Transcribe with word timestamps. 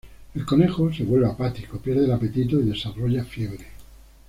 El 0.33 0.47
conejo 0.47 0.91
se 0.91 1.03
vuelve 1.03 1.27
apático, 1.27 1.77
pierde 1.77 2.05
el 2.05 2.11
apetito 2.11 2.59
y 2.59 2.63
desarrolla 2.65 3.23
fiebre. 3.23 3.65